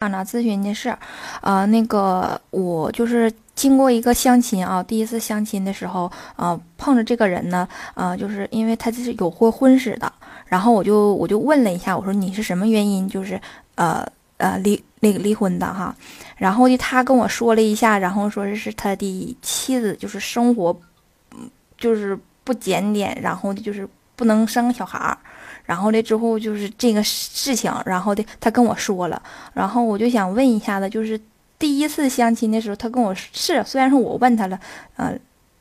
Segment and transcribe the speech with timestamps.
[0.00, 0.94] 想呢咨询的是，
[1.40, 10.12] 呃，那个我就是经过一个相亲啊，第一次相亲的时候，呃，碰着这个人呢，呃，就是因为他这是有过婚史的，
[10.48, 13.40] 然后我就我就问了一下，我说你是什么原因，就是
[13.76, 14.06] 呃
[14.36, 15.96] 呃离那个离婚的哈，
[16.36, 20.78] 然后呢他跟我说了一下，然后说是是他的妻子就是生活，
[21.34, 25.16] 嗯，就是不检点，然后就是不能生小孩儿。
[25.66, 29.20] 然后呢，之后就是这个事情，然后的他跟我说了，
[29.52, 31.20] 然后我就想问一下子，就是
[31.58, 34.58] 第一次相亲的时候，他跟我是虽然说我问他了，
[34.94, 35.12] 呃，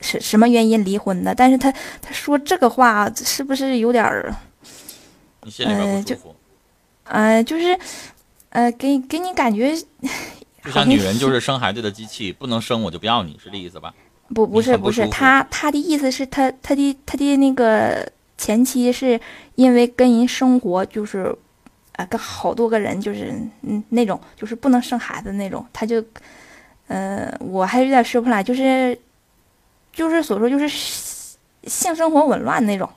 [0.00, 4.34] 是什么原因离婚的，但是他他说这个话是不是有点儿，
[5.66, 6.16] 呃，就，
[7.04, 7.78] 呃，就是，
[8.48, 9.76] 呃，给给你感觉，
[10.64, 13.92] 就像女人就是生孩子的机器，不能生我就不要你，是这意思吧？
[14.34, 18.10] 不，不是，不是，他他的意思是他他的他的那个。
[18.40, 19.20] 前期是
[19.54, 21.36] 因为跟人生活，就是，
[21.96, 26.02] 啊，跟好多个人，就是嗯那种，就是不能生孩子那种，他就，
[26.88, 28.98] 呃，我还有点说不来，就是，
[29.92, 30.66] 就是所说就是
[31.64, 32.88] 性生活紊乱那种，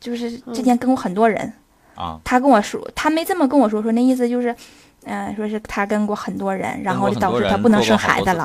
[0.00, 1.52] 就是之前跟过很多人，
[1.94, 4.56] 啊，他跟我说，他没这么跟我说，说那意思就是，
[5.04, 8.44] 嗯，说是他跟过很多人，然后就导致他不能生孩子了，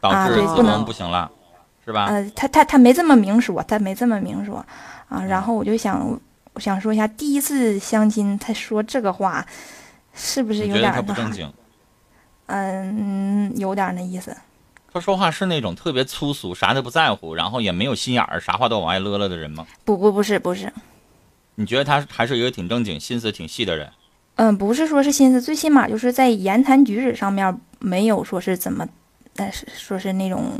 [0.00, 1.30] 啊，对，不能不行了，
[1.84, 2.06] 是吧？
[2.06, 4.64] 呃，他他他没这么明说，他没这么明说。
[5.08, 6.18] 啊，然后我就想，
[6.54, 9.46] 我想说一下，第一次相亲他说这个话，
[10.14, 11.52] 是不是有点不正经？
[12.46, 14.34] 嗯，有点那意思。
[14.92, 19.66] 他说话是那种特别粗俗，啥都不在乎，然后也没有心眼儿，啥话都往外勒勒的人吗？
[19.84, 20.72] 不不不是不是。
[21.56, 23.90] 你觉得他还是一个挺正经、心思挺细的人？
[24.36, 28.88] 嗯，不是说是心思，最起码就是在言谈举止上面没有说是怎么，
[29.34, 30.58] 但是说是那种，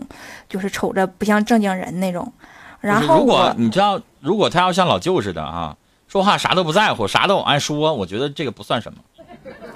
[0.49, 2.33] 就是瞅着不像正经人那种。
[2.81, 4.01] 然后如果你知道。
[4.25, 5.77] 如果他要像老舅似的啊，
[6.09, 8.99] 说话啥都不在乎，啥都往外说，我觉得这个不算什么。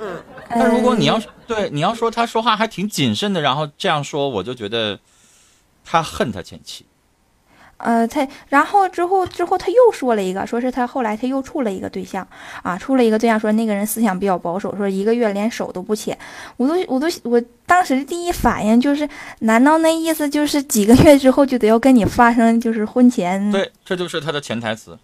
[0.01, 4.99] 嗯，但如果你要对你要说他说话还挺谨慎的，然后这样说，我就觉得
[5.85, 6.87] 他恨他前妻。
[7.79, 12.27] 呃，他然后之后之后他又说了一个，说是他后来他又处了一个对象
[12.63, 16.19] 啊，处了一个对象，说那个人思想比较保守，说一个月连手都不牵。
[16.57, 19.09] 我都我都我当时的第一反应就是，
[19.41, 23.51] 难道那意思就是几个月之后就得要跟你发生就是婚前？
[23.53, 24.99] 对，这就是他的潜台词。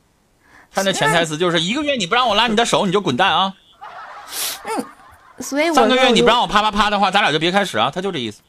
[0.72, 3.54] 他的潜台词就是一个月你不让我拉你的手，你就滚蛋啊。
[4.66, 4.84] 嗯，
[5.38, 7.88] 所以三个月你不让我啪啪啪的话，咱俩就别开始啊。
[7.94, 8.42] 他就这意思。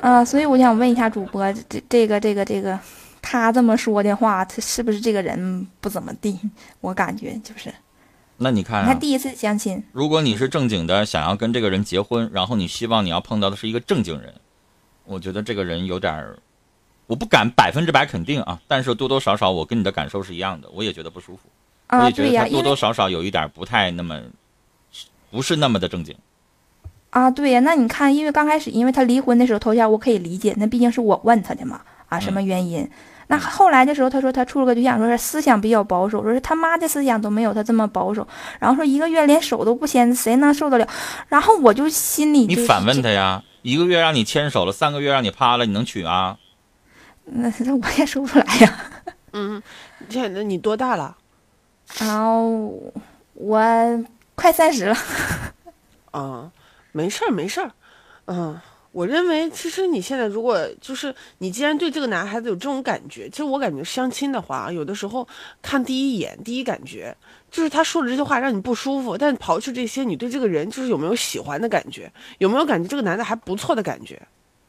[0.00, 2.78] 啊，所以我想问一下主播，这这个这个这个。
[3.22, 6.38] 他这么说的话，他是不是这个人不怎么地？
[6.80, 7.72] 我感觉就是。
[8.38, 9.82] 那你看，他第一次相亲。
[9.92, 14.32] 如果你是正经的，想要跟这个人结婚，然后你希望你要碰到的是一个正经人，
[15.04, 16.38] 我觉得这个人有点儿，
[17.06, 21.42] 我不敢百分之百肯定啊，但是多多少少我跟你的感受是一样的，我也觉得不舒服。
[21.88, 24.18] 啊，我也觉得他多多少少有一点不太那么，
[25.30, 26.16] 不是那么的正经。
[27.10, 32.86] 啊，对呀，那你看，因为刚开始，因为他离婚的时候，头前我可以理解，那毕竟是我问他的嘛，啊，什么原因？
[33.28, 38.26] 那后来的时候，他说他处了个对象，说是思想比较保守，说是他妈的思想都没有他这么保守。
[38.58, 40.88] 然后说一个月连手都不牵，谁能受得了？
[41.28, 46.36] 然后我就心里你反问他呀，一个月让你牵手了，三个月让你趴了，你能娶啊？
[47.24, 48.76] 那那我也说不出来呀。
[49.32, 49.62] 嗯，
[50.08, 51.16] 现在你多大了？
[52.00, 52.72] 后
[53.34, 54.04] 我
[54.34, 54.96] 快三十了。
[56.10, 56.50] 啊，
[56.90, 57.70] 没事儿没事儿，
[58.26, 58.60] 嗯。
[58.92, 65.26] 我认为，其实你现在如果就是你既然对这个男孩子有这种感觉，其实我感觉相亲的话，有的时候
[65.62, 67.16] 看第一眼、第一感觉，
[67.52, 69.16] 就是他说的这些话让你不舒服。
[69.16, 74.20] 但刨去这些，你对这个人就是有没有喜欢的感觉，有没有感觉这个男的还不错的感觉，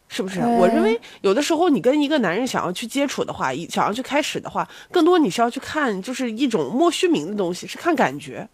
[0.08, 0.40] 是不是？
[0.40, 8.48] 我认为有的时候你跟一个男人想要去接触的话，想要去开始的话，更多你是要去看，就是一种莫须名的东西，是看感觉。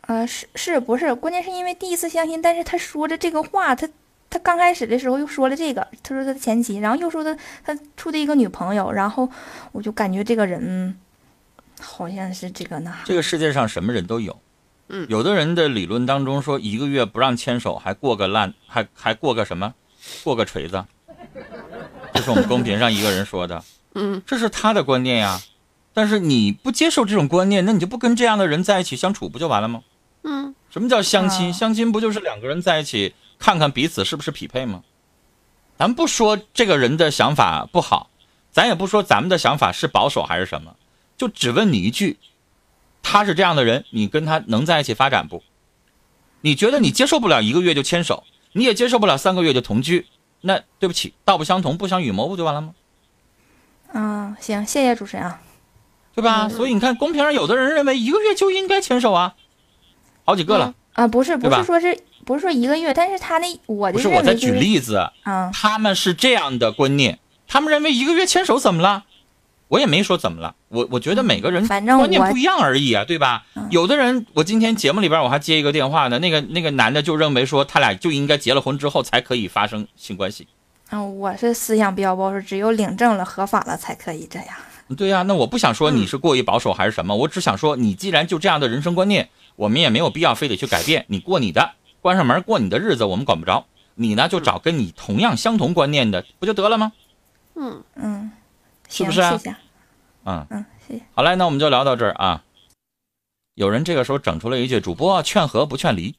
[0.00, 1.14] 啊，是是不是？
[1.14, 3.88] 关键是因为第一次相亲，但是他说的这个话，他。
[4.32, 9.28] 他刚开始的时候又说了这个，他说他的前妻，然后又说他他处的一个女朋友，然后
[9.72, 10.96] 我就感觉这个人
[11.78, 12.94] 好像是这个呢。
[13.04, 14.40] 这个世界上什么人都有，
[14.88, 19.74] 嗯，有的人的理论当中说一个月不让牵手，还过个烂，还还过个什么，
[20.24, 20.82] 过个锤子，
[22.14, 23.62] 这是我们公屏上一个人说的，
[23.96, 25.38] 嗯，这是他的观念呀。
[25.92, 29.82] 但是你不接受这种观念，那你就不跟这样的人在一起相处，不就完了吗？
[30.22, 31.52] 嗯，什么叫相亲？
[31.52, 33.14] 相亲不就是两个人在一起？
[33.42, 34.84] 看看彼此是不是匹配吗？
[35.76, 38.08] 咱不说这个人的想法不好，
[38.52, 40.76] 咱也不说咱们的想法是保守还是什么，
[41.16, 42.20] 就只问你一句：
[43.02, 45.42] 他是这样的人，你跟他能在一起发展不？
[46.42, 48.22] 你觉得你接受不了一个月就牵手，
[48.52, 50.06] 你也接受不了三个月就同居，
[50.42, 52.74] 那对不起，道不相同不相与谋不就完了吗？
[53.92, 55.42] 嗯，行，谢谢主持人啊，
[56.14, 56.48] 对吧？
[56.48, 59.34] 所以你看，公屏上有的人认为一个月就应该牵手啊，
[60.24, 60.74] 好几个了。
[60.92, 69.04] 啊，不是，不是说是不是说一个月，但是他那我的不是我在举例子，嗯，他们是这样的观念，他们认为一个月牵手怎么了？
[69.68, 73.46] 我也没说怎么了，我我觉得每个人观念不一样而已啊，对吧？
[73.54, 80.46] 嗯有的人，我今天节目里边我还接一个电话呢，那个那个男的就认为说他俩就应该结了婚之后才可以发生性关系。
[80.90, 84.48] 嗯，我是思想比较保守，只有领证了、合法了才可以这样。
[84.94, 91.70] 对呀、那我不想说嗯你是过于保守还是什么，我只想说你既然就这样的人生观念，我们也没有必要非得去改变，你过你的，
[92.02, 93.64] 关上门过你的日子，我们管不着。
[93.94, 96.92] 你呢就找跟你同样相同观念的，不就得了吗？
[97.54, 98.30] 嗯，嗯，
[98.88, 99.56] 是不是啊谢谢。
[100.24, 101.02] 嗯，嗯，谢谢。
[101.14, 102.42] 好嘞，那我们就聊到这儿啊。
[103.54, 106.16] 有人这个时候整出了一句：“主播劝和不劝离，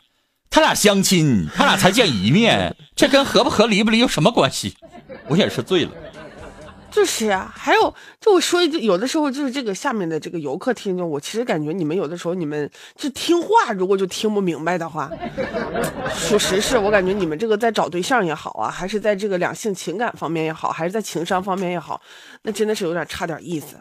[0.50, 4.78] 他俩相亲，他俩才见一面， 这跟合不合离不离有什么关系？”
[5.28, 5.92] 我也是醉了。
[6.94, 15.10] 就是啊、还有，就我说一句，有的时候就是这个下面的这个游客听众，我其实感觉你们有的时候你们就听话，如果就听不明白的话，
[16.16, 22.00] 属实是我感觉你们这个在找对象也好啊，还是在这个两性情感方面也好，还是在情商方面也好，
[22.44, 23.76] 那真的是有点差点意思。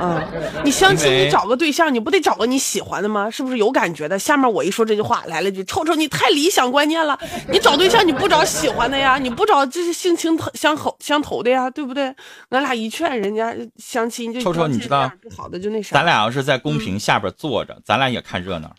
[0.00, 0.28] 啊、
[0.64, 3.30] 你相亲你找个对象，你不得找个你喜欢的吗？
[3.30, 4.18] 是不是有感觉的？
[4.18, 7.16] 下面我一说这句话，来了句：“臭臭，你太理想观念了。
[7.48, 12.12] 你找对象你不找喜欢的呀，你不找就是性情相投相投的呀，对不对？
[12.50, 15.96] 俺俩一劝人家相亲就臭臭你知道不好的就那啥。
[15.96, 18.74] 咱俩要是在公屏下边坐着，咱俩也看热闹。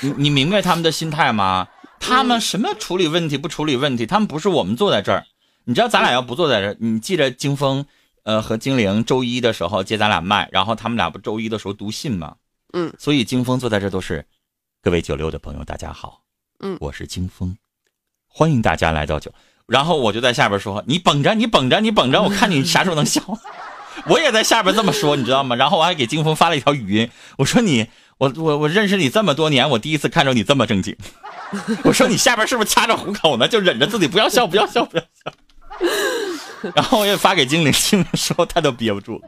[0.00, 1.68] 你你明白他们的心态吗？
[1.98, 4.06] 他们什么处理问题不处理问题？
[4.06, 5.26] 他们不是我们坐在这儿。
[5.64, 7.84] 你知道咱俩要不坐在这儿，你记着金峰，
[8.22, 12.36] 呃和精灵周一的时候接咱俩麦，然后他们俩不周一的时候读信吗？
[12.72, 14.24] 嗯，所以金峰坐在这儿都是，
[14.80, 16.22] 各位九六的朋友大家好，
[16.60, 17.54] 嗯我是金峰，
[18.26, 19.30] 欢迎大家来到九。
[19.70, 23.22] 然后我就在下边说，你绷着，你绷着，你绷着，我看你啥时候能笑。
[24.06, 25.54] 我也在下边这么说，你知道吗？
[25.54, 27.08] 然后我还给金峰发了一条语音，
[27.38, 27.86] 我说你，
[28.18, 30.96] 我我我认识你这么多年，我第一次看着你这么正经。
[31.84, 33.46] 我说你下边是不是掐着虎口呢？
[33.46, 35.32] 就忍着自己不要笑，不要笑，不要笑。
[36.74, 39.22] 然后我也发给精灵，精灵说他都憋不住。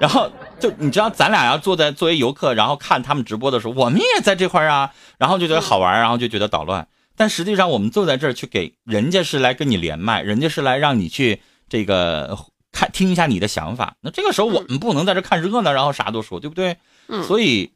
[0.00, 6.88] 然后就你知道，咱俩要坐在作为游客，然后看他们直播的时候，我们也在这块儿啊，然后就觉得好玩，然后就觉得捣乱。
[7.16, 12.38] 但实际上，我们坐在这儿去给人家是来跟你连麦，人家是来让你去这个
[12.72, 13.96] 看听一下你的想法。
[14.00, 16.76] 那这个时候我们不能在这看热闹，然后啥都说，对不对？
[17.08, 17.72] 嗯所以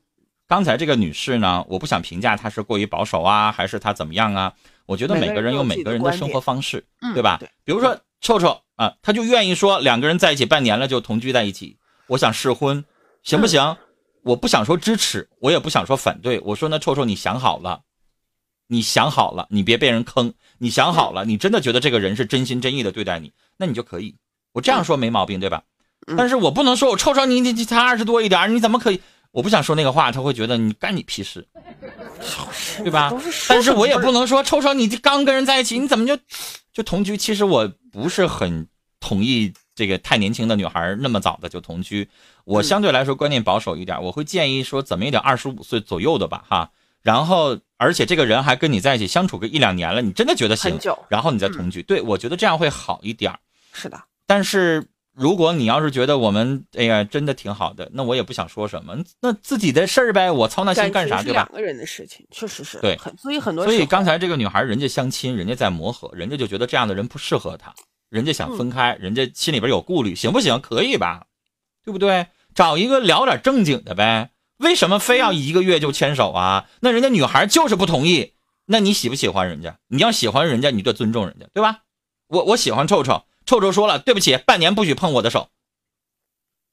[0.47, 4.53] 刚才这个女士呢，我不想评价她是过于保守啊，还是她怎么样啊？
[4.87, 7.37] 我觉得每个人有每个人的生活方式，嗯对吧？
[7.39, 11.77] 对比如说臭臭啊，他就愿意说两个人在一起半年了就同居在一起，
[12.09, 12.85] 我想试婚，
[13.23, 13.77] 行不嗯行？
[14.23, 16.41] 我不想说支持，我也不想说反对。
[16.41, 17.83] 我说那臭臭，你想好了，
[18.69, 20.33] 你想好了，你别被人坑。
[20.59, 24.15] 你想好了，你真的觉得这个人是真心真意的对待你，那你就可以。
[24.53, 25.63] 我这样说没毛病，对吧？
[26.07, 29.01] 嗯但是我不能说我臭臭你你你才二十多一点，你怎么可以？
[29.31, 31.47] 我不想说那个话，他会觉得你干你屁事，
[32.83, 33.13] 对吧
[33.49, 36.17] 但是我也不能说臭臭你刚跟人在一起，你怎么就
[36.73, 37.17] 就同居？
[37.17, 38.67] 其实我不是很
[39.01, 42.09] 同意这个太年轻的女孩那么早的就同居。
[42.45, 46.71] 我相对来说观念保守一点，我会建议说怎么也得二十五岁左右的吧，哈。
[47.03, 53.39] 然后，而且这个人还跟你在一起相处个一两年了，你真的觉得行很久，然后你再同居，对我觉得这样会好一点儿。
[53.73, 54.85] 是的，但是
[55.15, 61.49] 如果你要是觉得我们哎呀真的挺好的，那我也不想说什么，那自己的事儿呗，我操那心干啥，对吧？
[61.49, 67.73] 两个人的事情，确实是对很，所以很多所以刚才这个女孩，人家相亲，人家在磨合，人家就觉得这样的人不适合她，
[68.11, 70.61] 人家想分开，人家心里边有顾虑，行不行？
[70.61, 71.27] 可以吧？
[71.85, 72.27] 对不对？
[72.55, 74.31] 找一个聊点正经的呗。
[74.59, 76.69] 为什么非要一个月就牵手啊？
[76.81, 78.35] 那人家女孩就是不同意，
[78.67, 79.79] 那你喜不喜欢人家？
[79.89, 81.81] 你要喜欢人家，你就尊重人家，对吧？
[82.29, 85.49] 我我喜欢臭臭，臭臭说了，对不起，半年不许碰我的手。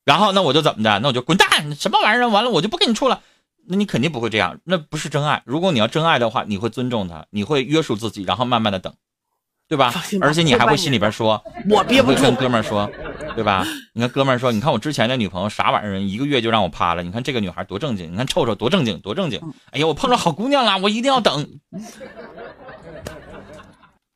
[0.04, 1.00] 然后那我就怎么的？
[1.00, 1.76] 那我就滚蛋！
[1.76, 2.28] 什么玩意儿？
[2.28, 3.22] 完了我就不跟你处了。
[3.68, 5.42] 那你肯定不会这样，那不是真爱。
[5.46, 8.94] 如果你要真爱的话，你会尊重他，你会约束自己，然后慢慢的等，
[9.68, 9.92] 对吧
[10.22, 12.88] 而且你还会心里边说，我憋不住跟，哥们儿说，
[13.36, 13.66] 对吧？
[13.94, 17.02] 你看哥们儿说，你看我之前的女朋友啥玩意儿，一个月就让我趴了。
[17.02, 19.42] 你看这个女孩多正经，你看臭臭多正经，多正经。
[19.72, 21.48] 哎呀，我碰着好姑娘了，我一定要等。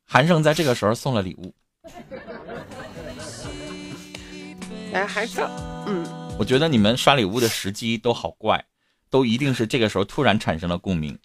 [0.06, 1.54] 韩胜在这个时候送了礼物，
[4.92, 5.40] 哎，还是
[5.86, 6.06] 嗯，
[6.38, 8.64] 我觉得你们刷礼物的时机都好怪，
[9.10, 11.18] 都一定是这个时候突然产生了共鸣。